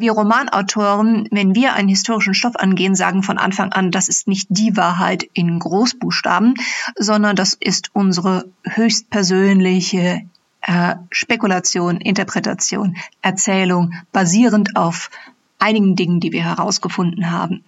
[0.00, 4.46] Wir Romanautoren, wenn wir einen historischen Stoff angehen, sagen von Anfang an, das ist nicht
[4.48, 6.54] die Wahrheit in Großbuchstaben,
[6.96, 10.22] sondern das ist unsere höchstpersönliche
[10.60, 15.10] äh, Spekulation, Interpretation, Erzählung, basierend auf
[15.58, 17.64] einigen Dingen, die wir herausgefunden haben.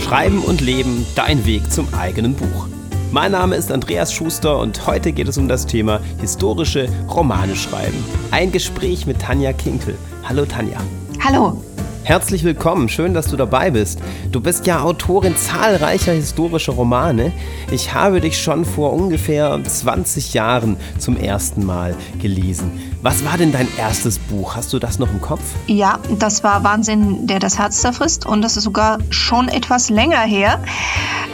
[0.00, 2.66] Schreiben und Leben, dein Weg zum eigenen Buch.
[3.12, 8.04] Mein Name ist Andreas Schuster und heute geht es um das Thema historische Romane schreiben.
[8.30, 9.96] Ein Gespräch mit Tanja Kinkel.
[10.24, 10.78] Hallo Tanja.
[11.22, 11.62] Hallo.
[12.06, 13.98] Herzlich willkommen, schön, dass du dabei bist.
[14.30, 17.32] Du bist ja Autorin zahlreicher historischer Romane.
[17.72, 22.70] Ich habe dich schon vor ungefähr 20 Jahren zum ersten Mal gelesen.
[23.02, 24.54] Was war denn dein erstes Buch?
[24.54, 25.42] Hast du das noch im Kopf?
[25.66, 30.20] Ja, das war Wahnsinn, der das Herz zerfrisst und das ist sogar schon etwas länger
[30.20, 30.60] her.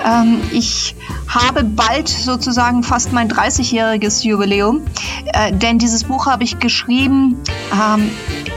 [0.07, 0.97] Ähm, ich
[1.29, 4.81] habe bald sozusagen fast mein 30-jähriges Jubiläum,
[5.35, 7.37] äh, denn dieses Buch habe ich geschrieben
[7.75, 8.09] ähm,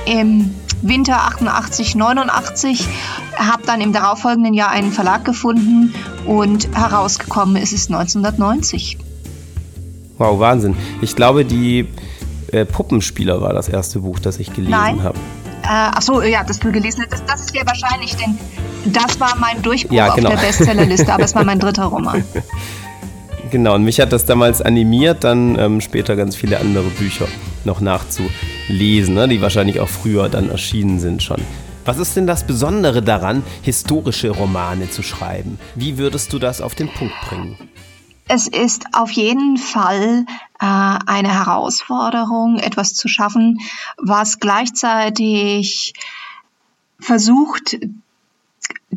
[0.05, 0.55] im
[0.87, 2.87] Winter 88, 89,
[3.37, 5.93] habe dann im darauffolgenden Jahr einen Verlag gefunden
[6.25, 8.97] und herausgekommen ist es 1990.
[10.17, 10.75] Wow, Wahnsinn.
[11.01, 11.87] Ich glaube, die
[12.51, 15.17] äh, Puppenspieler war das erste Buch, das ich gelesen habe.
[15.63, 17.11] Äh, achso, ja, das du gelesen hast.
[17.11, 18.37] Das, das ist ja wahrscheinlich, denn
[18.85, 20.29] das war mein Durchbruch ja, genau.
[20.29, 22.23] auf der Bestsellerliste, aber es war mein dritter Roman.
[23.49, 27.27] Genau, und mich hat das damals animiert, dann ähm, später ganz viele andere Bücher
[27.63, 27.81] noch
[28.65, 31.41] nachzulesen, ne, die wahrscheinlich auch früher dann erschienen sind schon.
[31.85, 35.59] Was ist denn das Besondere daran, historische Romane zu schreiben?
[35.75, 37.57] Wie würdest du das auf den Punkt bringen?
[38.27, 40.25] Es ist auf jeden Fall
[40.59, 43.59] äh, eine Herausforderung, etwas zu schaffen,
[43.97, 45.93] was gleichzeitig
[46.99, 47.77] versucht,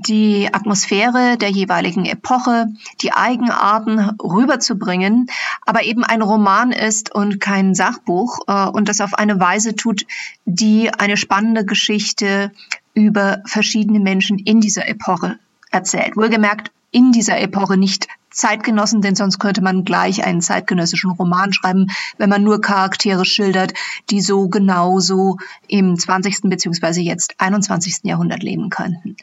[0.07, 2.67] die Atmosphäre der jeweiligen Epoche,
[3.01, 5.27] die Eigenarten rüberzubringen,
[5.67, 10.07] aber eben ein Roman ist und kein Sachbuch äh, und das auf eine Weise tut,
[10.45, 12.53] die eine spannende Geschichte
[12.95, 15.39] über verschiedene Menschen in dieser Epoche
[15.71, 16.17] erzählt.
[16.17, 21.89] Wohlgemerkt in dieser Epoche nicht Zeitgenossen, denn sonst könnte man gleich einen zeitgenössischen Roman schreiben,
[22.19, 23.75] wenn man nur Charaktere schildert,
[24.11, 26.43] die so genauso im 20.
[26.43, 27.01] bzw.
[27.01, 28.01] jetzt 21.
[28.05, 29.17] Jahrhundert leben könnten.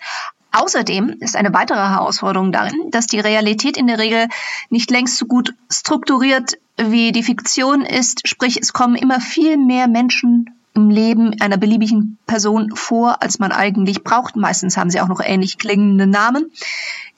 [0.55, 4.29] Außerdem ist eine weitere Herausforderung darin, dass die Realität in der Regel
[4.69, 9.87] nicht längst so gut strukturiert wie die Fiktion ist, sprich es kommen immer viel mehr
[9.87, 14.35] Menschen im Leben einer beliebigen Person vor, als man eigentlich braucht.
[14.35, 16.51] Meistens haben sie auch noch ähnlich klingende Namen.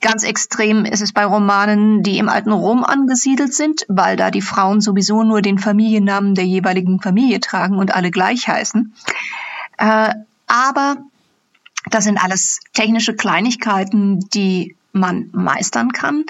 [0.00, 4.42] Ganz extrem ist es bei Romanen, die im alten Rom angesiedelt sind, weil da die
[4.42, 8.94] Frauen sowieso nur den Familiennamen der jeweiligen Familie tragen und alle gleich heißen.
[9.76, 10.14] Äh,
[10.46, 10.96] aber
[11.90, 16.24] das sind alles technische Kleinigkeiten, die man meistern kann.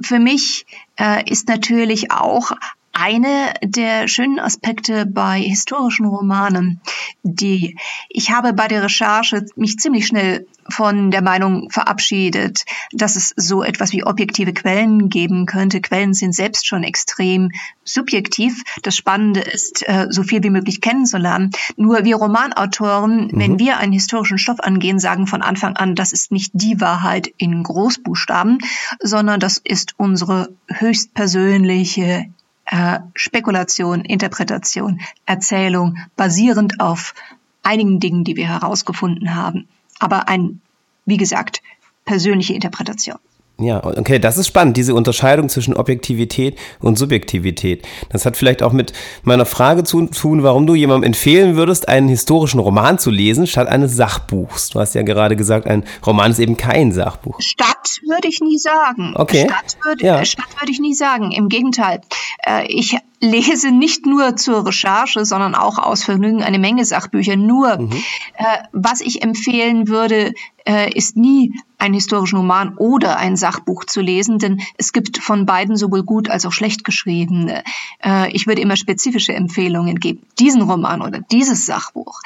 [0.00, 0.66] Für mich
[0.98, 2.52] äh, ist natürlich auch
[2.94, 6.80] eine der schönen Aspekte bei historischen Romanen,
[7.22, 7.76] die
[8.08, 13.62] ich habe bei der Recherche mich ziemlich schnell von der Meinung verabschiedet, dass es so
[13.62, 15.80] etwas wie objektive Quellen geben könnte.
[15.80, 17.50] Quellen sind selbst schon extrem
[17.84, 18.62] subjektiv.
[18.82, 21.50] Das Spannende ist, äh, so viel wie möglich kennenzulernen.
[21.76, 23.30] Nur wir Romanautoren, mhm.
[23.34, 27.30] wenn wir einen historischen Stoff angehen, sagen von Anfang an, das ist nicht die Wahrheit
[27.36, 28.58] in Großbuchstaben,
[29.00, 32.26] sondern das ist unsere höchstpersönliche
[32.74, 37.14] äh, Spekulation, Interpretation, Erzählung, basierend auf
[37.62, 39.68] einigen Dingen, die wir herausgefunden haben.
[40.00, 40.60] Aber ein,
[41.06, 41.62] wie gesagt,
[42.04, 43.18] persönliche Interpretation.
[43.58, 47.86] Ja, okay, das ist spannend, diese Unterscheidung zwischen Objektivität und Subjektivität.
[48.10, 48.92] Das hat vielleicht auch mit
[49.22, 53.68] meiner Frage zu tun, warum du jemandem empfehlen würdest, einen historischen Roman zu lesen, statt
[53.68, 54.70] eines Sachbuchs.
[54.70, 57.40] Du hast ja gerade gesagt, ein Roman ist eben kein Sachbuch.
[57.40, 59.14] Statt würde ich nie sagen.
[59.14, 59.46] Okay.
[59.48, 60.24] Statt würde, ja.
[60.24, 61.30] Stadt würde ich nie sagen.
[61.30, 62.00] Im Gegenteil.
[62.44, 67.36] Äh, ich lese nicht nur zur Recherche, sondern auch aus Vergnügen eine Menge Sachbücher.
[67.36, 67.92] Nur, mhm.
[68.36, 70.32] Äh, was ich empfehlen würde,
[70.66, 75.44] äh, ist nie einen historischen Roman oder ein Sachbuch zu lesen, denn es gibt von
[75.44, 77.62] beiden sowohl gut als auch schlecht geschriebene.
[78.02, 80.22] Äh, ich würde immer spezifische Empfehlungen geben.
[80.38, 82.20] Diesen Roman oder dieses Sachbuch.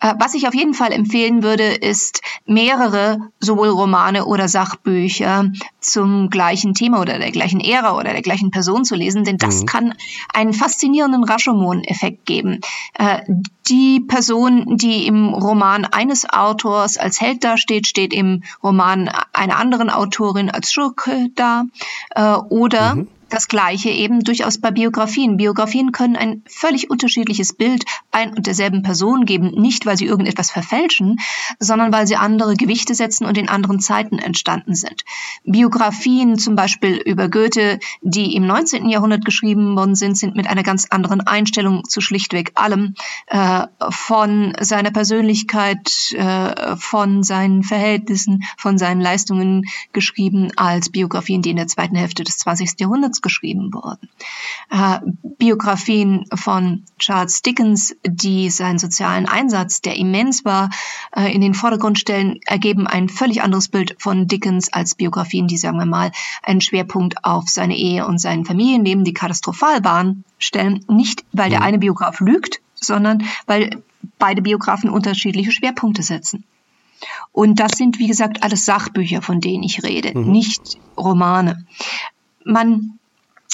[0.00, 5.50] Äh, was ich auf jeden Fall empfehlen würde, ist mehrere sowohl Romane oder Sachbücher
[5.80, 9.62] zum gleichen Thema oder der gleichen Ära oder der gleichen Person zu lesen, denn das
[9.62, 9.66] mhm.
[9.66, 9.94] kann
[10.32, 12.60] einen faszinierenden Rashomon-Effekt geben.
[12.94, 13.22] Äh,
[13.70, 19.90] die Person, die im Roman eines Autors als Held dasteht, steht im Roman einer anderen
[19.90, 21.64] Autorin als Schurke da.
[22.14, 23.08] Äh, oder mhm.
[23.30, 25.36] Das Gleiche eben durchaus bei Biografien.
[25.36, 30.50] Biografien können ein völlig unterschiedliches Bild ein und derselben Person geben, nicht weil sie irgendetwas
[30.50, 31.18] verfälschen,
[31.58, 35.04] sondern weil sie andere Gewichte setzen und in anderen Zeiten entstanden sind.
[35.44, 38.88] Biografien zum Beispiel über Goethe, die im 19.
[38.88, 42.94] Jahrhundert geschrieben worden sind, sind mit einer ganz anderen Einstellung zu schlichtweg allem,
[43.28, 51.50] äh, von seiner Persönlichkeit, äh, von seinen Verhältnissen, von seinen Leistungen geschrieben, als Biografien, die
[51.50, 52.80] in der zweiten Hälfte des 20.
[52.80, 54.08] Jahrhunderts geschrieben wurden.
[54.70, 55.00] Äh,
[55.38, 60.70] Biografien von Charles Dickens, die seinen sozialen Einsatz, der immens war,
[61.14, 65.56] äh, in den Vordergrund stellen, ergeben ein völlig anderes Bild von Dickens als Biografien, die,
[65.56, 66.12] sagen wir mal,
[66.42, 70.84] einen Schwerpunkt auf seine Ehe und sein Familienleben, die katastrophal waren, stellen.
[70.88, 71.66] Nicht, weil der mhm.
[71.66, 73.82] eine Biograf lügt, sondern weil
[74.18, 76.44] beide Biografen unterschiedliche Schwerpunkte setzen.
[77.32, 80.30] Und das sind, wie gesagt, alles Sachbücher, von denen ich rede, mhm.
[80.30, 81.64] nicht Romane.
[82.44, 82.98] Man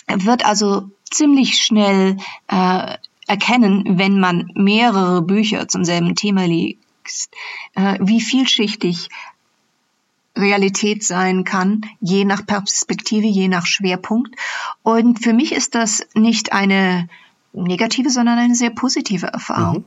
[0.09, 2.17] wird also ziemlich schnell
[2.49, 7.31] äh, erkennen, wenn man mehrere Bücher zum selben Thema liest,
[7.75, 9.09] äh, wie vielschichtig
[10.37, 14.37] Realität sein kann, je nach Perspektive, je nach Schwerpunkt.
[14.83, 17.09] Und für mich ist das nicht eine
[17.53, 19.79] negative, sondern eine sehr positive Erfahrung.
[19.79, 19.85] Mhm.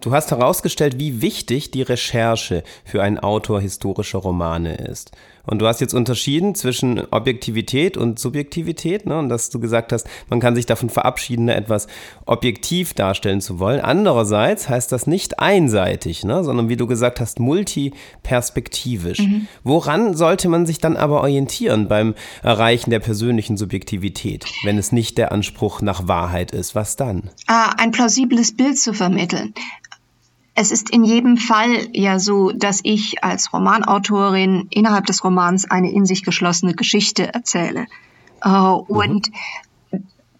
[0.00, 5.12] Du hast herausgestellt, wie wichtig die Recherche für einen Autor historischer Romane ist.
[5.46, 9.18] Und du hast jetzt unterschieden zwischen Objektivität und Subjektivität, ne?
[9.18, 11.86] und dass du gesagt hast, man kann sich davon verabschieden, etwas
[12.26, 13.80] objektiv darstellen zu wollen.
[13.80, 16.44] Andererseits heißt das nicht einseitig, ne?
[16.44, 19.20] sondern wie du gesagt hast, multiperspektivisch.
[19.20, 19.46] Mhm.
[19.62, 25.18] Woran sollte man sich dann aber orientieren beim Erreichen der persönlichen Subjektivität, wenn es nicht
[25.18, 26.74] der Anspruch nach Wahrheit ist?
[26.74, 27.30] Was dann?
[27.46, 29.54] Ah, ein plausibles Bild zu vermitteln.
[30.54, 35.90] Es ist in jedem Fall ja so, dass ich als Romanautorin innerhalb des Romans eine
[35.90, 37.86] in sich geschlossene Geschichte erzähle.
[38.44, 38.84] Äh, mhm.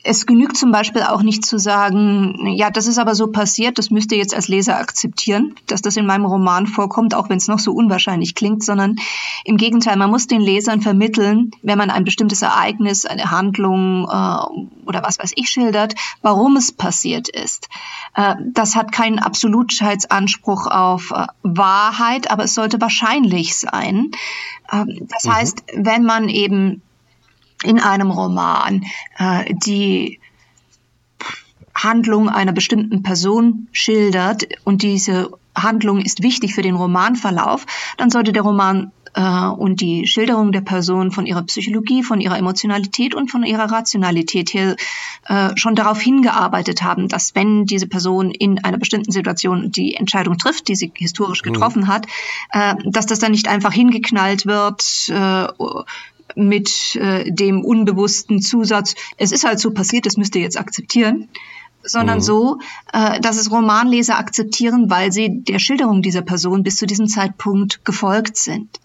[0.07, 3.91] Es genügt zum Beispiel auch nicht zu sagen, ja, das ist aber so passiert, das
[3.91, 7.49] müsst ihr jetzt als Leser akzeptieren, dass das in meinem Roman vorkommt, auch wenn es
[7.49, 8.97] noch so unwahrscheinlich klingt, sondern
[9.45, 14.87] im Gegenteil, man muss den Lesern vermitteln, wenn man ein bestimmtes Ereignis, eine Handlung äh,
[14.87, 17.69] oder was weiß ich schildert, warum es passiert ist.
[18.15, 24.11] Äh, das hat keinen Absolutheitsanspruch auf äh, Wahrheit, aber es sollte wahrscheinlich sein.
[24.71, 25.35] Äh, das mhm.
[25.35, 26.83] heißt, wenn man eben
[27.65, 28.85] in einem Roman
[29.19, 30.21] äh, die
[31.75, 37.67] Handlung einer bestimmten Person schildert und diese Handlung ist wichtig für den Romanverlauf,
[37.97, 42.39] dann sollte der Roman äh, und die Schilderung der Person von ihrer Psychologie, von ihrer
[42.39, 44.77] Emotionalität und von ihrer Rationalität her
[45.27, 50.39] äh, schon darauf hingearbeitet haben, dass wenn diese Person in einer bestimmten Situation die Entscheidung
[50.39, 51.53] trifft, die sie historisch mhm.
[51.53, 51.89] getroffen mhm.
[51.89, 52.07] hat,
[52.51, 55.49] äh, dass das dann nicht einfach hingeknallt wird, äh,
[56.35, 61.29] mit äh, dem unbewussten Zusatz, es ist halt so passiert, das müsst ihr jetzt akzeptieren,
[61.83, 62.23] sondern mhm.
[62.23, 62.59] so,
[62.93, 67.85] äh, dass es Romanleser akzeptieren, weil sie der Schilderung dieser Person bis zu diesem Zeitpunkt
[67.85, 68.81] gefolgt sind.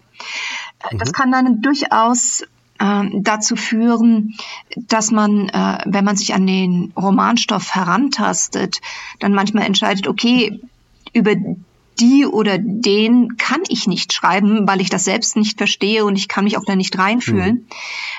[0.82, 0.98] Äh, mhm.
[0.98, 2.42] Das kann dann durchaus
[2.78, 4.34] äh, dazu führen,
[4.76, 8.80] dass man, äh, wenn man sich an den Romanstoff herantastet,
[9.18, 10.60] dann manchmal entscheidet, okay,
[11.12, 11.34] über
[12.00, 16.28] die oder den kann ich nicht schreiben, weil ich das selbst nicht verstehe und ich
[16.28, 17.54] kann mich auch da nicht reinfühlen.
[17.54, 17.66] Mhm.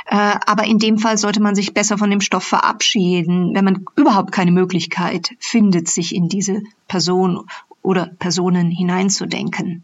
[0.05, 3.85] Äh, aber in dem Fall sollte man sich besser von dem Stoff verabschieden, wenn man
[3.95, 7.45] überhaupt keine Möglichkeit findet, sich in diese Person
[7.81, 9.83] oder Personen hineinzudenken.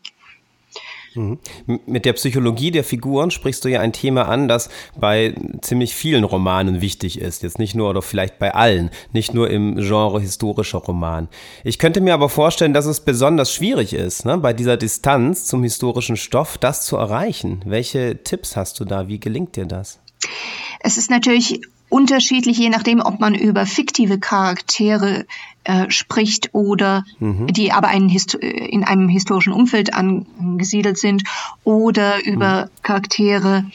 [1.17, 1.39] Mhm.
[1.85, 4.69] Mit der Psychologie der Figuren sprichst du ja ein Thema an, das
[4.99, 7.43] bei ziemlich vielen Romanen wichtig ist.
[7.43, 11.27] Jetzt nicht nur oder vielleicht bei allen, nicht nur im Genre historischer Roman.
[11.63, 15.63] Ich könnte mir aber vorstellen, dass es besonders schwierig ist, ne, bei dieser Distanz zum
[15.63, 17.61] historischen Stoff das zu erreichen.
[17.65, 19.07] Welche Tipps hast du da?
[19.07, 19.99] Wie gelingt dir das?
[20.79, 25.25] Es ist natürlich unterschiedlich, je nachdem, ob man über fiktive Charaktere
[25.63, 27.47] äh, spricht oder mhm.
[27.47, 31.23] die aber einen in einem historischen Umfeld angesiedelt sind
[31.63, 32.69] oder über mhm.
[32.83, 33.65] Charaktere,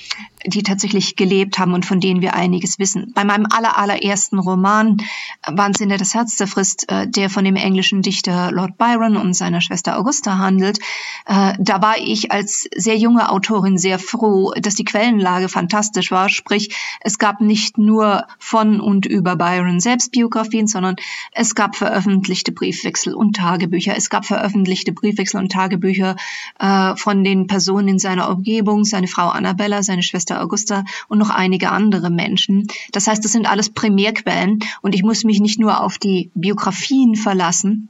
[0.47, 3.13] die tatsächlich gelebt haben und von denen wir einiges wissen.
[3.15, 4.99] Bei meinem aller, allerersten Roman
[5.47, 9.99] Wahnsinne das Herz zerfrisst, äh, der von dem englischen Dichter Lord Byron und seiner Schwester
[9.99, 10.79] Augusta handelt,
[11.27, 16.29] äh, da war ich als sehr junge Autorin sehr froh, dass die Quellenlage fantastisch war.
[16.29, 20.97] Sprich, es gab nicht nur von und über Byron Selbstbiografien, sondern
[21.33, 23.97] es gab veröffentlichte Briefwechsel und Tagebücher.
[23.97, 26.17] Es gab veröffentlichte Briefwechsel und Tagebücher
[26.59, 31.31] äh, von den Personen in seiner Umgebung, seine Frau Annabella, seine Schwester Augusta und noch
[31.31, 32.67] einige andere Menschen.
[32.93, 37.17] Das heißt, das sind alles Primärquellen und ich muss mich nicht nur auf die Biografien
[37.17, 37.89] verlassen,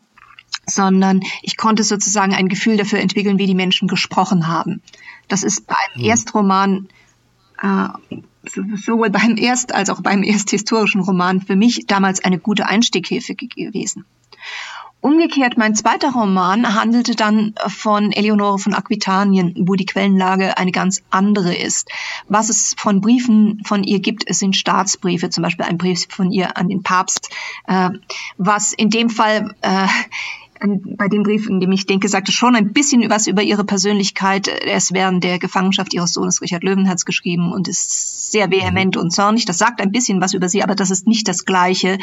[0.67, 4.83] sondern ich konnte sozusagen ein Gefühl dafür entwickeln, wie die Menschen gesprochen haben.
[5.29, 6.05] Das ist beim mhm.
[6.05, 6.89] Erstroman
[7.63, 7.89] äh,
[8.85, 14.05] sowohl beim Erst- als auch beim ersthistorischen Roman für mich damals eine gute Einstieghilfe gewesen.
[15.03, 21.03] Umgekehrt, mein zweiter Roman handelte dann von Eleonore von Aquitanien, wo die Quellenlage eine ganz
[21.11, 21.91] andere ist.
[22.29, 26.31] Was es von Briefen von ihr gibt, es sind Staatsbriefe, zum Beispiel ein Brief von
[26.31, 27.31] ihr an den Papst,
[27.67, 27.91] äh,
[28.39, 29.89] was in dem Fall äh,
[30.64, 34.49] bei dem Brief, in dem ich denke, sagte schon ein bisschen was über ihre Persönlichkeit.
[34.49, 39.11] Er ist während der Gefangenschaft ihres Sohnes Richard Löwenherz geschrieben und ist sehr vehement und
[39.11, 39.45] zornig.
[39.45, 41.99] Das sagt ein bisschen was über sie, aber das ist nicht das Gleiche,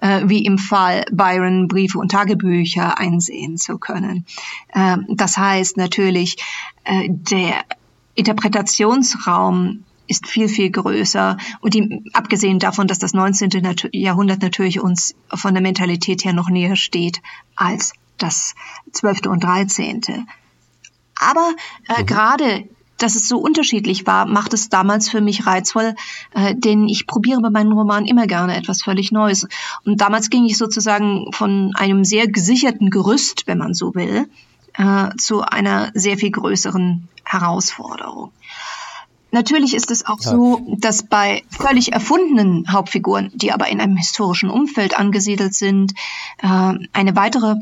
[0.00, 4.26] äh, wie im Fall Byron Briefe und Tagebücher einsehen zu können.
[4.68, 6.36] Äh, das heißt natürlich,
[6.84, 7.64] äh, der
[8.14, 11.36] Interpretationsraum ist viel, viel größer.
[11.60, 13.50] Und die, abgesehen davon, dass das 19.
[13.92, 17.22] Jahrhundert natürlich uns von der Mentalität her noch näher steht
[17.54, 18.54] als das
[18.92, 19.26] 12.
[19.26, 20.26] und 13.
[21.16, 21.54] Aber
[21.88, 22.06] äh, mhm.
[22.06, 22.68] gerade
[23.00, 25.94] dass es so unterschiedlich war, macht es damals für mich reizvoll,
[26.34, 29.48] äh, denn ich probiere bei meinen Romanen immer gerne etwas völlig Neues.
[29.84, 34.28] Und damals ging ich sozusagen von einem sehr gesicherten Gerüst, wenn man so will,
[34.74, 38.32] äh, zu einer sehr viel größeren Herausforderung.
[39.32, 44.50] Natürlich ist es auch so, dass bei völlig erfundenen Hauptfiguren, die aber in einem historischen
[44.50, 45.92] Umfeld angesiedelt sind,
[46.38, 47.54] äh, eine weitere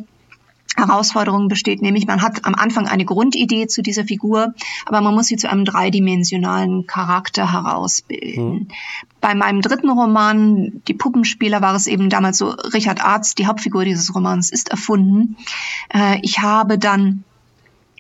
[0.79, 4.55] Herausforderung besteht, nämlich man hat am Anfang eine Grundidee zu dieser Figur,
[4.87, 8.53] aber man muss sie zu einem dreidimensionalen Charakter herausbilden.
[8.53, 8.69] Mhm.
[9.21, 13.85] Bei meinem dritten Roman, Die Puppenspieler, war es eben damals so, Richard Arzt, die Hauptfigur
[13.85, 15.37] dieses Romans, ist erfunden.
[15.93, 17.25] Äh, ich habe dann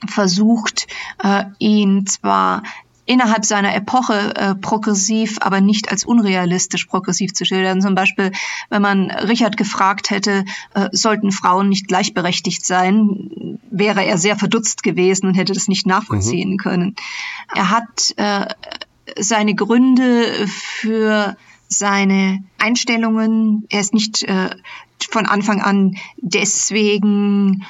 [0.06, 0.86] versucht,
[1.22, 2.62] äh, ihn zwar
[3.08, 7.80] innerhalb seiner Epoche äh, progressiv, aber nicht als unrealistisch progressiv zu schildern.
[7.80, 8.32] Zum Beispiel,
[8.68, 14.82] wenn man Richard gefragt hätte, äh, sollten Frauen nicht gleichberechtigt sein, wäre er sehr verdutzt
[14.82, 16.56] gewesen und hätte das nicht nachvollziehen mhm.
[16.58, 16.96] können.
[17.54, 18.46] Er hat äh,
[19.18, 21.34] seine Gründe für
[21.66, 23.64] seine Einstellungen.
[23.70, 24.50] Er ist nicht äh,
[25.10, 27.64] von Anfang an deswegen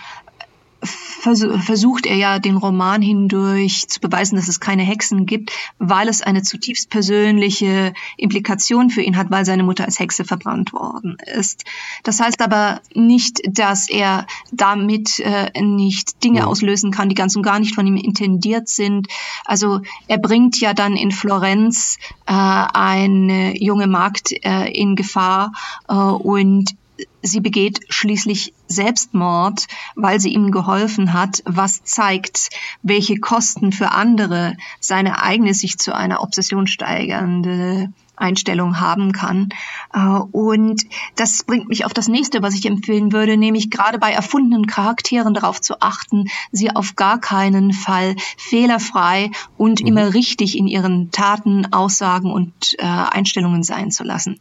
[1.21, 6.23] versucht er ja den Roman hindurch zu beweisen, dass es keine Hexen gibt, weil es
[6.23, 11.65] eine zutiefst persönliche Implikation für ihn hat, weil seine Mutter als Hexe verbrannt worden ist.
[12.05, 17.43] Das heißt aber nicht, dass er damit äh, nicht Dinge auslösen kann, die ganz und
[17.43, 19.09] gar nicht von ihm intendiert sind.
[19.45, 25.53] Also er bringt ja dann in Florenz äh, eine junge Magd äh, in Gefahr
[25.89, 26.75] äh, und
[27.23, 32.51] sie begeht schließlich Selbstmord, weil sie ihm geholfen hat, was zeigt,
[32.83, 39.49] welche Kosten für andere seine eigene sich zu einer Obsession steigernde Einstellung haben kann.
[39.93, 40.83] Äh, und
[41.17, 45.35] das bringt mich auf das nächste, was ich empfehlen würde, nämlich gerade bei erfundenen Charakteren
[45.35, 49.87] darauf zu achten, sie auf gar keinen Fall fehlerfrei und mhm.
[49.87, 54.41] immer richtig in ihren Taten, Aussagen und äh, Einstellungen sein zu lassen.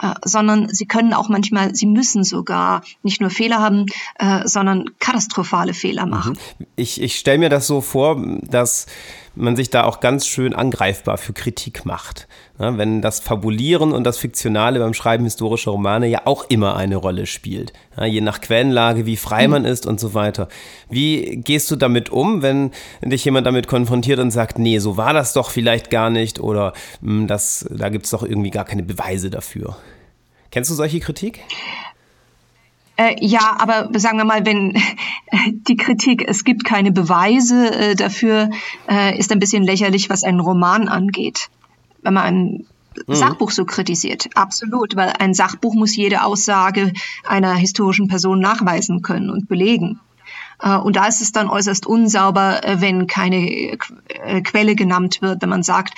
[0.00, 3.86] Äh, sondern sie können auch manchmal, sie müssen sogar nicht nur Fehler haben,
[4.18, 6.10] äh, sondern katastrophale Fehler mhm.
[6.10, 6.38] machen.
[6.76, 8.86] Ich, ich stelle mir das so vor, dass
[9.34, 12.28] man sich da auch ganz schön angreifbar für Kritik macht.
[12.60, 16.96] Ja, wenn das Fabulieren und das Fiktionale beim Schreiben historischer Romane ja auch immer eine
[16.96, 17.72] Rolle spielt.
[17.96, 20.46] Ja, je nach Quellenlage, wie frei man ist und so weiter.
[20.90, 22.70] Wie gehst du damit um, wenn
[23.02, 26.74] dich jemand damit konfrontiert und sagt, nee, so war das doch vielleicht gar nicht oder
[27.00, 29.78] hm, das, da gibt es doch irgendwie gar keine Beweise dafür?
[30.50, 31.40] Kennst du solche Kritik?
[32.96, 34.76] Äh, ja, aber sagen wir mal, wenn
[35.66, 38.50] die Kritik, es gibt keine Beweise äh, dafür,
[38.86, 41.48] äh, ist ein bisschen lächerlich, was einen Roman angeht.
[42.02, 42.66] Wenn man ein
[43.06, 43.14] mhm.
[43.14, 44.28] Sachbuch so kritisiert.
[44.34, 46.92] Absolut, weil ein Sachbuch muss jede Aussage
[47.26, 50.00] einer historischen Person nachweisen können und belegen.
[50.60, 53.76] Äh, und da ist es dann äußerst unsauber, äh, wenn keine
[54.44, 55.94] Quelle genannt wird, wenn man sagt,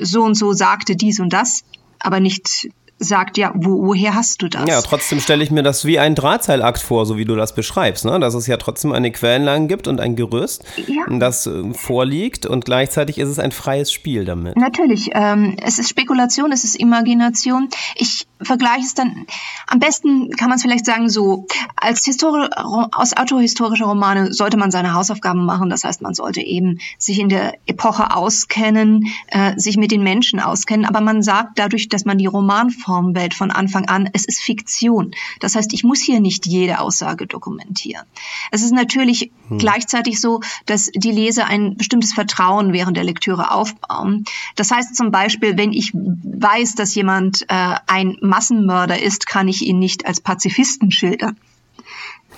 [0.00, 1.64] so und so sagte dies und das,
[1.98, 4.68] aber nicht sagt, ja, wo, woher hast du das?
[4.68, 8.04] Ja, trotzdem stelle ich mir das wie ein Drahtseilakt vor, so wie du das beschreibst,
[8.04, 8.20] ne?
[8.20, 11.04] dass es ja trotzdem eine Quellenlage gibt und ein Gerüst, ja.
[11.18, 14.56] das äh, vorliegt und gleichzeitig ist es ein freies Spiel damit.
[14.56, 17.70] Natürlich, ähm, es ist Spekulation, es ist Imagination.
[17.94, 19.26] Ich vergleiche es dann,
[19.66, 24.70] am besten kann man es vielleicht sagen so, als Histori aus autohistorischer Romane sollte man
[24.70, 29.78] seine Hausaufgaben machen, das heißt, man sollte eben sich in der Epoche auskennen, äh, sich
[29.78, 33.88] mit den Menschen auskennen, aber man sagt dadurch, dass man die Romanform Traumwelt von Anfang
[33.88, 34.10] an.
[34.12, 35.12] Es ist Fiktion.
[35.38, 38.04] Das heißt, ich muss hier nicht jede Aussage dokumentieren.
[38.50, 39.58] Es ist natürlich hm.
[39.58, 44.24] gleichzeitig so, dass die Leser ein bestimmtes Vertrauen während der Lektüre aufbauen.
[44.56, 49.62] Das heißt zum Beispiel, wenn ich weiß, dass jemand äh, ein Massenmörder ist, kann ich
[49.62, 51.36] ihn nicht als Pazifisten schildern.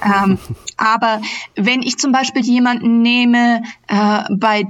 [0.05, 0.39] Ähm,
[0.77, 1.21] aber
[1.55, 4.65] wenn ich zum Beispiel jemanden nehme, äh, bei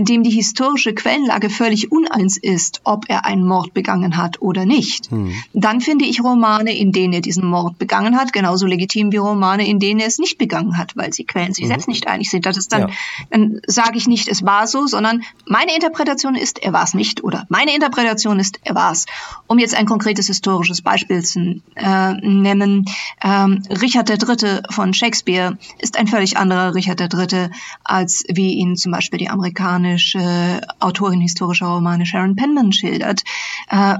[0.00, 5.10] dem die historische Quellenlage völlig uneins ist, ob er einen Mord begangen hat oder nicht,
[5.10, 5.32] hm.
[5.52, 9.66] dann finde ich Romane, in denen er diesen Mord begangen hat, genauso legitim wie Romane,
[9.66, 11.68] in denen er es nicht begangen hat, weil sie Quellen sich mhm.
[11.68, 12.44] selbst nicht einig sind.
[12.46, 12.88] Das ist dann, ja.
[13.30, 17.24] dann sage ich nicht, es war so, sondern meine Interpretation ist, er war es nicht
[17.24, 19.06] oder meine Interpretation ist, er war es.
[19.46, 22.86] Um jetzt ein konkretes historisches Beispiel zu äh, nennen,
[23.22, 24.61] ähm, Richard III.
[24.70, 27.50] Von Shakespeare ist ein völlig anderer Richard III.,
[27.84, 33.22] als wie ihn zum Beispiel die amerikanische Autorin historischer Romane Sharon Penman schildert.
[33.68, 33.96] Äh,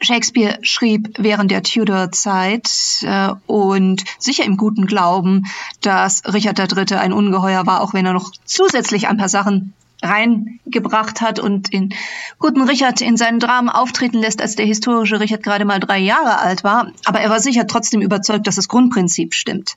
[0.00, 2.70] Shakespeare schrieb während der Tudor-Zeit
[3.02, 5.46] äh, und sicher im guten Glauben,
[5.80, 6.96] dass Richard III.
[6.96, 11.94] ein Ungeheuer war, auch wenn er noch zusätzlich ein paar Sachen reingebracht hat und den
[12.38, 16.38] guten Richard in seinen Dramen auftreten lässt, als der historische Richard gerade mal drei Jahre
[16.38, 16.92] alt war.
[17.04, 19.76] Aber er war sicher trotzdem überzeugt, dass das Grundprinzip stimmt.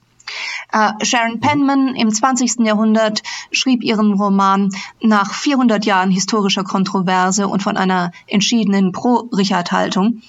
[0.72, 2.66] Äh, Sharon Penman im 20.
[2.66, 4.70] Jahrhundert schrieb ihren Roman
[5.02, 10.22] nach 400 Jahren historischer Kontroverse und von einer entschiedenen Pro-Richard-Haltung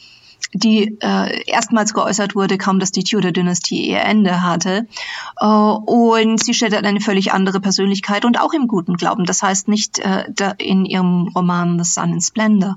[0.52, 4.86] die äh, erstmals geäußert wurde, kaum dass die Tudor-Dynastie ihr Ende hatte.
[5.40, 9.24] Äh, und sie stellt eine völlig andere Persönlichkeit und auch im guten Glauben.
[9.24, 10.24] Das heißt nicht äh,
[10.58, 12.76] in ihrem Roman The Sun in Splendor.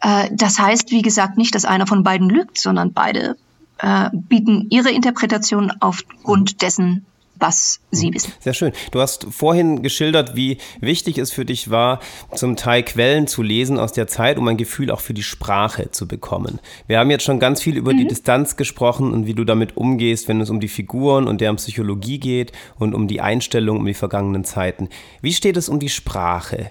[0.00, 3.36] Äh, das heißt, wie gesagt, nicht, dass einer von beiden lügt, sondern beide
[3.78, 7.06] äh, bieten ihre Interpretation aufgrund dessen
[7.38, 8.32] was Sie wissen.
[8.40, 8.72] Sehr schön.
[8.90, 12.00] Du hast vorhin geschildert, wie wichtig es für dich war,
[12.34, 15.90] zum Teil Quellen zu lesen aus der Zeit, um ein Gefühl auch für die Sprache
[15.90, 16.60] zu bekommen.
[16.86, 17.98] Wir haben jetzt schon ganz viel über mhm.
[17.98, 21.56] die Distanz gesprochen und wie du damit umgehst, wenn es um die Figuren und deren
[21.56, 24.88] Psychologie geht und um die Einstellung um die vergangenen Zeiten.
[25.22, 26.70] Wie steht es um die Sprache?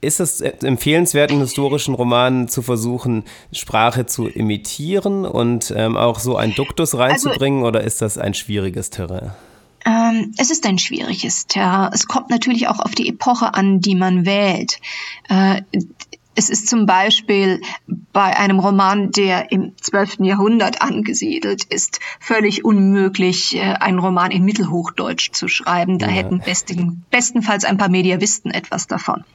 [0.00, 6.36] Ist es empfehlenswert, in historischen Romanen zu versuchen, Sprache zu imitieren und ähm, auch so
[6.36, 9.32] ein Duktus also reinzubringen also, oder ist das ein schwieriges Terrain?
[9.84, 11.90] Ähm, es ist ein schwieriges Terrain.
[11.92, 14.80] Es kommt natürlich auch auf die Epoche an, die man wählt.
[15.28, 15.62] Äh,
[16.34, 17.60] es ist zum Beispiel
[18.12, 20.20] bei einem Roman, der im 12.
[20.20, 25.98] Jahrhundert angesiedelt ist, völlig unmöglich, äh, einen Roman in Mittelhochdeutsch zu schreiben.
[25.98, 26.12] Da ja.
[26.12, 29.24] hätten besten, bestenfalls ein paar Mediavisten etwas davon.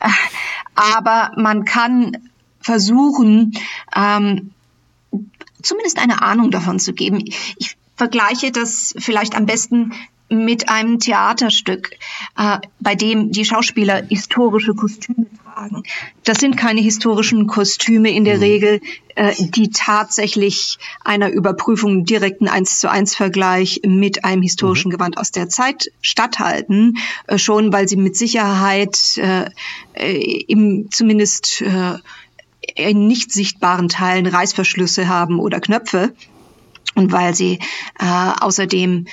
[0.00, 0.10] Äh,
[0.76, 2.16] aber man kann
[2.60, 3.54] versuchen,
[3.96, 4.52] ähm,
[5.60, 7.24] zumindest eine Ahnung davon zu geben.
[7.56, 7.67] Ich
[7.98, 9.92] vergleiche das vielleicht am besten
[10.30, 11.90] mit einem Theaterstück,
[12.36, 15.82] äh, bei dem die Schauspieler historische Kostüme tragen.
[16.24, 18.42] Das sind keine historischen Kostüme in der mhm.
[18.42, 18.80] Regel,
[19.14, 24.92] äh, die tatsächlich einer Überprüfung direkten eins zu eins Vergleich mit einem historischen mhm.
[24.92, 29.50] Gewand aus der Zeit statthalten, äh, schon weil sie mit Sicherheit äh,
[30.46, 31.94] im zumindest äh,
[32.76, 36.12] in nicht sichtbaren Teilen Reißverschlüsse haben oder Knöpfe
[36.98, 37.60] und weil sie
[37.98, 39.06] äh, außerdem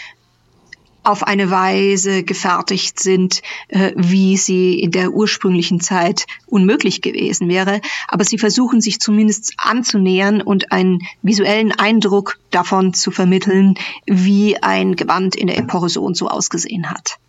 [1.03, 7.79] auf eine Weise gefertigt sind, äh, wie sie in der ursprünglichen Zeit unmöglich gewesen wäre.
[8.07, 13.75] Aber sie versuchen sich zumindest anzunähern und einen visuellen Eindruck davon zu vermitteln,
[14.07, 17.19] wie ein Gewand in der Epoche so und so ausgesehen hat.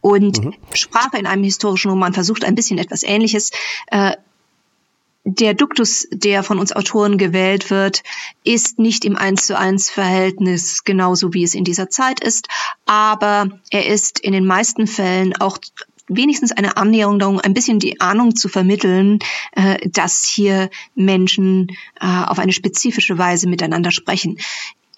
[0.00, 0.54] Und mhm.
[0.72, 3.52] Sprache in einem historischen Roman versucht ein bisschen etwas Ähnliches.
[3.88, 4.16] Äh,
[5.28, 8.02] der Duktus, der von uns Autoren gewählt wird,
[8.44, 12.48] ist nicht im Eins zu eins Verhältnis genauso wie es in dieser Zeit ist,
[12.86, 15.58] aber er ist in den meisten Fällen auch
[16.08, 19.18] wenigstens eine Annäherung darum, ein bisschen die Ahnung zu vermitteln,
[19.52, 21.68] äh, dass hier Menschen
[22.00, 24.38] äh, auf eine spezifische Weise miteinander sprechen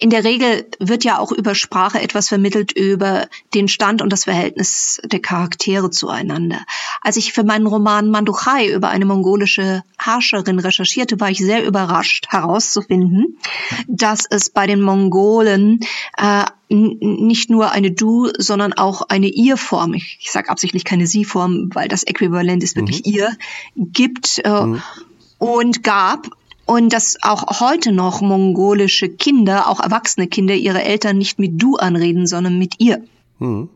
[0.01, 4.23] in der Regel wird ja auch über Sprache etwas vermittelt über den Stand und das
[4.23, 6.65] Verhältnis der Charaktere zueinander.
[7.01, 12.25] Als ich für meinen Roman Manduchai über eine mongolische Herrscherin recherchierte, war ich sehr überrascht
[12.29, 13.37] herauszufinden,
[13.87, 15.81] dass es bei den Mongolen
[16.17, 21.69] äh, nicht nur eine Du, sondern auch eine Ihr-Form, ich, ich sage absichtlich keine Sie-Form,
[21.75, 23.13] weil das Äquivalent ist wirklich mhm.
[23.13, 23.37] Ihr,
[23.75, 24.81] gibt äh, mhm.
[25.37, 26.31] und gab
[26.71, 31.75] und dass auch heute noch mongolische Kinder, auch erwachsene Kinder, ihre Eltern nicht mit du
[31.75, 33.03] anreden, sondern mit ihr.
[33.39, 33.67] Mhm.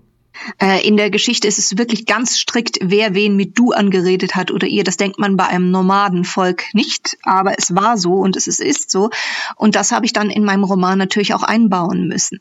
[0.62, 4.49] Äh, in der Geschichte ist es wirklich ganz strikt, wer wen mit du angeredet hat
[4.49, 4.86] oder ihr.
[4.86, 9.10] Das denkt man bei einem Nomadenvolk nicht, aber es war so und es ist so.
[9.58, 12.39] Und das habe ich dann in meinem Roman natürlich auch einbauen müssen.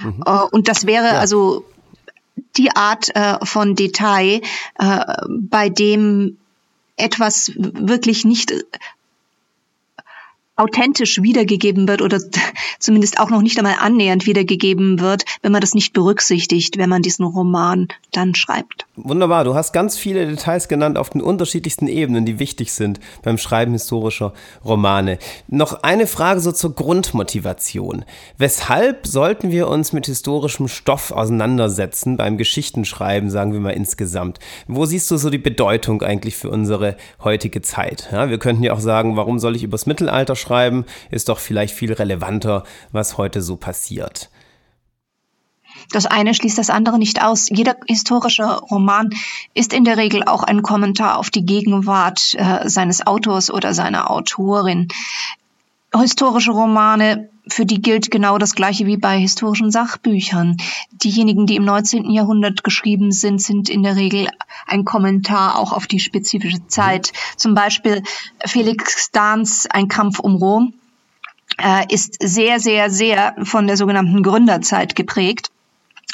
[0.00, 0.22] Mhm.
[0.24, 1.18] Äh, und das wäre ja.
[1.18, 1.64] also
[2.56, 4.40] die Art äh, von Detail,
[5.28, 6.36] bei dem
[6.96, 8.54] etwas wirklich nicht
[10.56, 12.20] authentisch wiedergegeben wird oder
[12.78, 17.02] zumindest auch noch nicht einmal annähernd wiedergegeben wird, wenn man das nicht berücksichtigt, wenn man
[17.02, 18.86] diesen Roman dann schreibt.
[18.96, 23.38] Wunderbar, du hast ganz viele Details genannt auf den unterschiedlichsten Ebenen, die wichtig sind beim
[23.38, 24.32] Schreiben historischer
[24.64, 25.18] Romane.
[25.48, 28.04] Noch eine Frage so zur Grundmotivation.
[28.38, 34.38] Weshalb sollten wir uns mit historischem Stoff auseinandersetzen beim Geschichtenschreiben, sagen wir mal insgesamt?
[34.68, 38.08] Wo siehst du so die Bedeutung eigentlich für unsere heutige Zeit?
[38.12, 40.84] Ja, wir könnten ja auch sagen, warum soll ich übers Mittelalter schreiben?
[41.10, 44.30] Ist doch vielleicht viel relevanter, was heute so passiert.
[45.90, 47.48] Das eine schließt das andere nicht aus.
[47.50, 49.10] Jeder historische Roman
[49.54, 54.10] ist in der Regel auch ein Kommentar auf die Gegenwart äh, seines Autors oder seiner
[54.10, 54.88] Autorin.
[56.00, 60.56] Historische Romane, für die gilt genau das Gleiche wie bei historischen Sachbüchern.
[60.92, 62.10] Diejenigen, die im 19.
[62.10, 64.28] Jahrhundert geschrieben sind, sind in der Regel
[64.66, 67.12] ein Kommentar auch auf die spezifische Zeit.
[67.36, 68.02] Zum Beispiel
[68.44, 70.74] Felix Dahns Ein Kampf um Rom
[71.62, 75.50] äh, ist sehr, sehr, sehr von der sogenannten Gründerzeit geprägt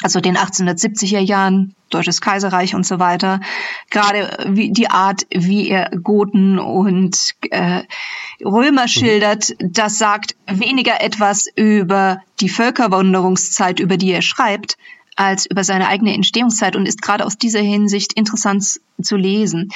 [0.01, 3.41] also den 1870er Jahren, Deutsches Kaiserreich und so weiter,
[3.89, 7.83] gerade wie die Art, wie er Goten und äh,
[8.43, 8.87] Römer mhm.
[8.87, 14.77] schildert, das sagt weniger etwas über die Völkerwanderungszeit, über die er schreibt,
[15.15, 19.69] als über seine eigene Entstehungszeit und ist gerade aus dieser Hinsicht interessant zu lesen.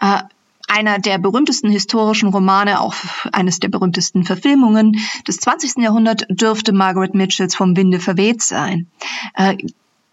[0.00, 0.22] Äh,
[0.68, 2.94] einer der berühmtesten historischen Romane, auch
[3.32, 4.96] eines der berühmtesten Verfilmungen
[5.26, 5.78] des 20.
[5.78, 8.86] Jahrhunderts dürfte Margaret Mitchells Vom Winde verweht sein.
[9.34, 9.56] Äh,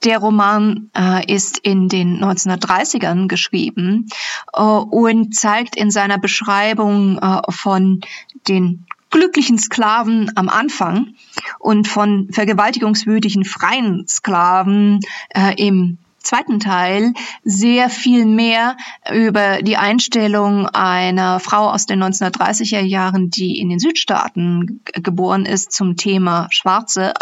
[0.04, 4.08] der Roman äh, ist in den 1930ern geschrieben
[4.54, 8.02] äh, und zeigt in seiner Beschreibung von
[8.48, 11.16] den glücklichen Sklaven am Anfang
[11.58, 15.00] und von vergewaltigungswütigen freien Sklaven
[15.58, 18.78] im zweiten Teil sehr viel mehr
[19.12, 25.72] über die Einstellung einer Frau aus den 1930er Jahren, die in den Südstaaten geboren ist,
[25.72, 27.14] zum Thema Schwarze,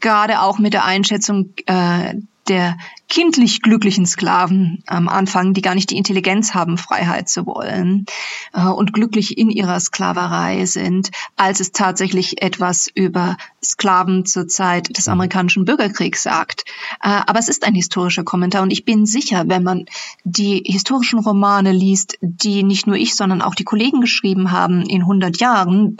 [0.00, 2.14] gerade auch mit der Einschätzung äh,
[2.48, 2.76] der
[3.08, 8.06] kindlich glücklichen Sklaven am Anfang, die gar nicht die Intelligenz haben, Freiheit zu wollen
[8.52, 14.96] äh, und glücklich in ihrer Sklaverei sind, als es tatsächlich etwas über Sklaven zur Zeit
[14.96, 15.12] des mhm.
[15.12, 16.64] amerikanischen Bürgerkriegs sagt.
[17.02, 19.86] Äh, aber es ist ein historischer Kommentar und ich bin sicher, wenn man
[20.24, 25.02] die historischen Romane liest, die nicht nur ich, sondern auch die Kollegen geschrieben haben in
[25.02, 25.96] 100 Jahren,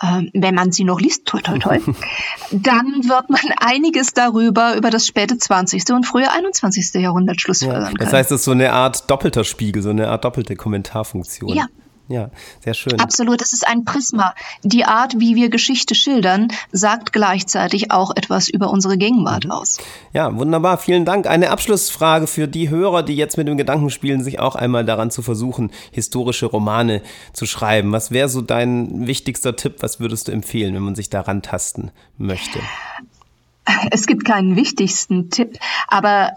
[0.00, 1.78] äh, wenn man sie noch liest, toi, toi, toi,
[2.50, 5.90] dann wird man einiges darüber, über das späte 20.
[5.90, 6.94] und frühe 21.
[6.94, 10.24] Jahrhundert schlussfolgern ja, Das heißt, es ist so eine Art doppelter Spiegel, so eine Art
[10.24, 11.54] doppelte Kommentarfunktion.
[11.54, 11.66] Ja,
[12.10, 12.98] ja, sehr schön.
[12.98, 14.34] Absolut, es ist ein Prisma.
[14.64, 19.52] Die Art, wie wir Geschichte schildern, sagt gleichzeitig auch etwas über unsere Gegenwart mhm.
[19.52, 19.78] aus.
[20.12, 21.28] Ja, wunderbar, vielen Dank.
[21.28, 25.12] Eine Abschlussfrage für die Hörer, die jetzt mit dem Gedanken spielen, sich auch einmal daran
[25.12, 27.92] zu versuchen, historische Romane zu schreiben.
[27.92, 29.76] Was wäre so dein wichtigster Tipp?
[29.78, 32.58] Was würdest du empfehlen, wenn man sich daran tasten möchte?
[33.92, 36.32] Es gibt keinen wichtigsten Tipp, aber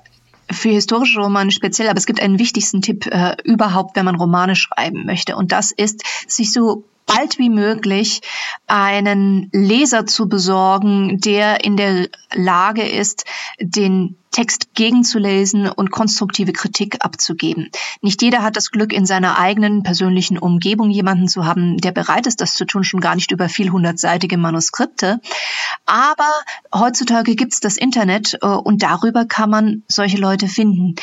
[0.52, 4.56] für historische Romane speziell, aber es gibt einen wichtigsten Tipp äh, überhaupt, wenn man Romane
[4.56, 5.36] schreiben möchte.
[5.36, 8.22] Und das ist, sich so bald wie möglich
[8.68, 13.26] einen Leser zu besorgen, der in der Lage ist,
[13.60, 17.70] den Text gegenzulesen und konstruktive Kritik abzugeben.
[18.02, 22.26] Nicht jeder hat das Glück, in seiner eigenen persönlichen Umgebung jemanden zu haben, der bereit
[22.26, 25.22] ist, das zu tun, schon gar nicht über viel hundertseitige Manuskripte.
[25.86, 26.30] Aber
[26.74, 30.96] heutzutage gibt es das Internet äh, und darüber kann man solche Leute finden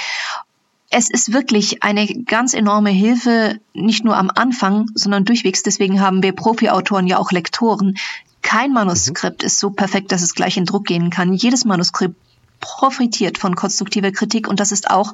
[0.91, 5.63] es ist wirklich eine ganz enorme Hilfe, nicht nur am Anfang, sondern durchwegs.
[5.63, 7.97] Deswegen haben wir Profi-Autoren ja auch Lektoren.
[8.43, 9.47] Kein Manuskript mhm.
[9.47, 11.33] ist so perfekt, dass es gleich in Druck gehen kann.
[11.33, 12.17] Jedes Manuskript
[12.59, 15.13] profitiert von konstruktiver Kritik und das ist auch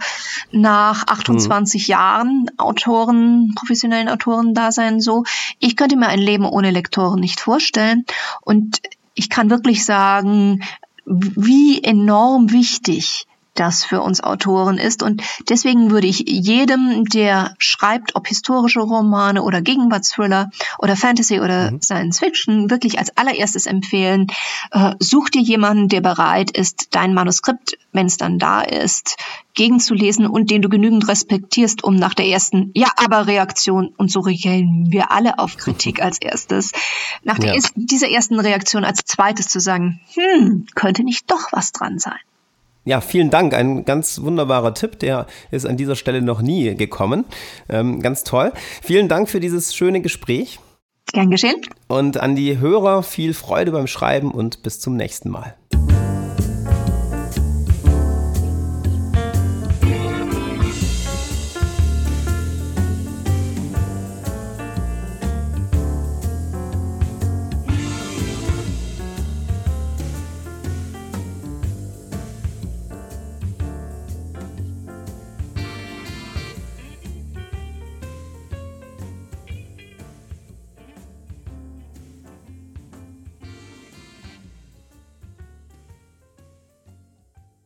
[0.50, 1.90] nach 28 mhm.
[1.90, 5.24] Jahren Autoren, professionellen Autoren Dasein so.
[5.60, 8.04] Ich könnte mir ein Leben ohne Lektoren nicht vorstellen
[8.40, 8.80] und
[9.14, 10.62] ich kann wirklich sagen,
[11.04, 13.26] wie enorm wichtig
[13.58, 15.02] das für uns Autoren ist.
[15.02, 21.72] Und deswegen würde ich jedem, der schreibt, ob historische Romane oder Gegenwartsthriller oder Fantasy oder
[21.72, 21.82] mhm.
[21.82, 24.28] Science Fiction, wirklich als allererstes empfehlen,
[24.70, 29.16] äh, such dir jemanden, der bereit ist, dein Manuskript, wenn es dann da ist,
[29.54, 34.20] gegenzulesen und den du genügend respektierst, um nach der ersten Ja, aber Reaktion, und so
[34.20, 36.72] reagieren wir alle auf Kritik als erstes,
[37.24, 37.54] nach ja.
[37.54, 42.18] ersten, dieser ersten Reaktion als zweites zu sagen, hm, könnte nicht doch was dran sein.
[42.86, 43.52] Ja, vielen Dank.
[43.52, 47.24] Ein ganz wunderbarer Tipp, der ist an dieser Stelle noch nie gekommen.
[47.68, 48.52] Ähm, ganz toll.
[48.80, 50.60] Vielen Dank für dieses schöne Gespräch.
[51.12, 51.60] Gern geschehen.
[51.88, 55.56] Und an die Hörer viel Freude beim Schreiben und bis zum nächsten Mal.